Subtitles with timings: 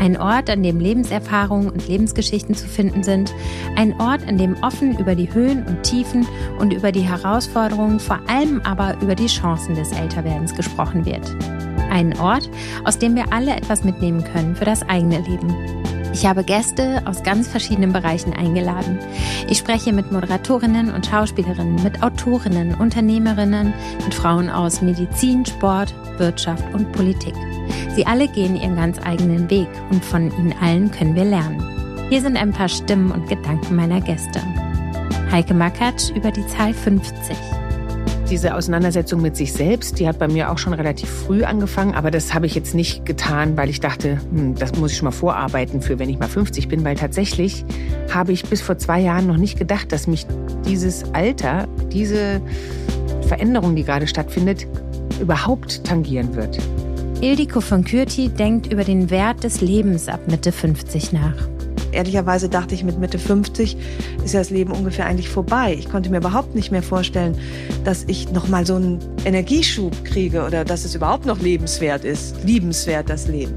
[0.00, 3.32] Ein Ort, an dem Lebenserfahrungen und Lebensgeschichten zu finden sind.
[3.76, 6.26] Ein Ort, an dem offen über die Höhen und Tiefen
[6.58, 11.34] und über die Herausforderungen, vor allem aber über die Chancen des Älterwerdens gesprochen wird.
[11.90, 12.50] Ein Ort,
[12.84, 15.54] aus dem wir alle etwas mitnehmen können für das eigene Leben.
[16.14, 19.00] Ich habe Gäste aus ganz verschiedenen Bereichen eingeladen.
[19.48, 26.64] Ich spreche mit Moderatorinnen und Schauspielerinnen, mit Autorinnen, Unternehmerinnen, mit Frauen aus Medizin, Sport, Wirtschaft
[26.72, 27.34] und Politik.
[27.94, 31.62] Sie alle gehen ihren ganz eigenen Weg und von ihnen allen können wir lernen.
[32.10, 34.40] Hier sind ein paar Stimmen und Gedanken meiner Gäste.
[35.30, 37.36] Heike Makatsch über die Zahl 50
[38.30, 42.10] diese Auseinandersetzung mit sich selbst, die hat bei mir auch schon relativ früh angefangen, aber
[42.10, 45.12] das habe ich jetzt nicht getan, weil ich dachte, hm, das muss ich schon mal
[45.12, 47.64] vorarbeiten für, wenn ich mal 50 bin, weil tatsächlich
[48.12, 50.26] habe ich bis vor zwei Jahren noch nicht gedacht, dass mich
[50.66, 52.40] dieses Alter, diese
[53.28, 54.66] Veränderung, die gerade stattfindet,
[55.20, 56.58] überhaupt tangieren wird.
[57.24, 61.48] Ildiko von Kürti denkt über den Wert des Lebens ab Mitte 50 nach
[61.92, 63.76] ehrlicherweise dachte ich, mit Mitte 50
[64.24, 65.76] ist ja das Leben ungefähr eigentlich vorbei.
[65.78, 67.38] Ich konnte mir überhaupt nicht mehr vorstellen,
[67.84, 72.42] dass ich noch mal so einen Energieschub kriege oder dass es überhaupt noch lebenswert ist,
[72.44, 73.54] liebenswert das Leben.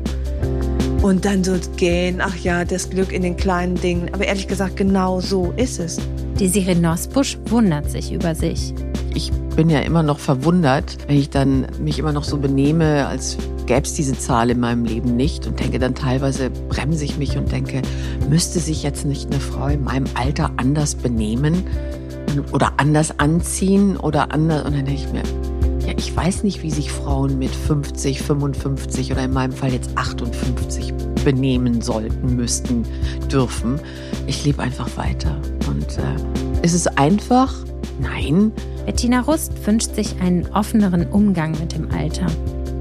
[1.01, 4.13] Und dann so gehen, ach ja, das Glück in den kleinen Dingen.
[4.13, 5.99] Aber ehrlich gesagt, genau so ist es.
[6.39, 8.75] Die Siri Nosbusch wundert sich über sich.
[9.17, 13.35] Ich bin ja immer noch verwundert, wenn ich dann mich immer noch so benehme, als
[13.65, 17.35] gäbe es diese Zahl in meinem Leben nicht und denke dann teilweise, bremse ich mich
[17.35, 17.81] und denke,
[18.29, 21.65] müsste sich jetzt nicht eine Frau in meinem Alter anders benehmen
[22.51, 24.65] oder anders anziehen oder anders.
[24.65, 25.23] Und dann denke ich mir,
[25.87, 29.97] ja, ich weiß nicht, wie sich Frauen mit 50, 55 oder in meinem Fall jetzt
[29.97, 30.93] 58
[31.25, 32.83] benehmen sollten, müssten,
[33.31, 33.79] dürfen.
[34.27, 35.41] Ich lebe einfach weiter.
[35.67, 37.55] Und äh, ist es einfach?
[37.99, 38.51] Nein.
[38.85, 42.27] Bettina Rust wünscht sich einen offeneren Umgang mit dem Alter.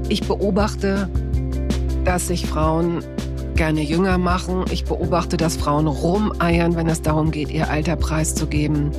[0.09, 1.09] Ich beobachte,
[2.05, 3.03] dass sich Frauen
[3.55, 4.65] gerne jünger machen.
[4.71, 8.91] Ich beobachte, dass Frauen rumeiern, wenn es darum geht, ihr Alter preiszugeben.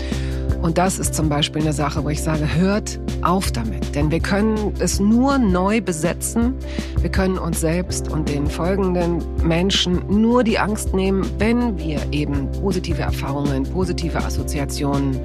[0.61, 3.95] Und das ist zum Beispiel eine Sache, wo ich sage, hört auf damit.
[3.95, 6.55] Denn wir können es nur neu besetzen.
[7.01, 12.51] Wir können uns selbst und den folgenden Menschen nur die Angst nehmen, wenn wir eben
[12.61, 15.21] positive Erfahrungen, positive Assoziationen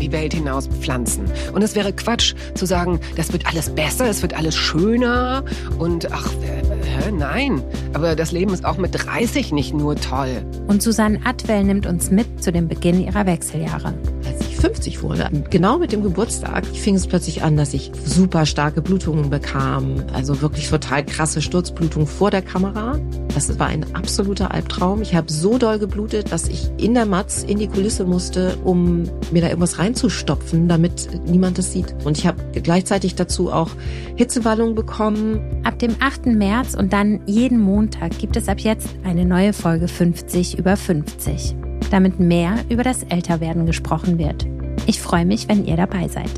[0.00, 1.24] die Welt hinaus pflanzen.
[1.52, 5.44] Und es wäre Quatsch zu sagen, das wird alles besser, es wird alles schöner
[5.78, 7.62] und ach, äh, nein.
[7.92, 10.42] Aber das Leben ist auch mit 30 nicht nur toll.
[10.66, 13.94] Und Susanne Atwell nimmt uns mit zu dem Beginn ihrer Wechseljahre.
[14.42, 15.28] 50 wurde.
[15.50, 20.04] Genau mit dem Geburtstag fing es plötzlich an, dass ich super starke Blutungen bekam.
[20.12, 22.98] Also wirklich total krasse Sturzblutung vor der Kamera.
[23.34, 25.02] Das war ein absoluter Albtraum.
[25.02, 29.04] Ich habe so doll geblutet, dass ich in der Matz in die Kulisse musste, um
[29.30, 31.94] mir da irgendwas reinzustopfen, damit niemand es sieht.
[32.04, 33.70] Und ich habe gleichzeitig dazu auch
[34.16, 35.62] Hitzewallungen bekommen.
[35.64, 36.26] Ab dem 8.
[36.26, 41.54] März und dann jeden Montag gibt es ab jetzt eine neue Folge 50 über 50
[41.90, 44.46] damit mehr über das Älterwerden gesprochen wird.
[44.86, 46.30] Ich freue mich, wenn ihr dabei seid.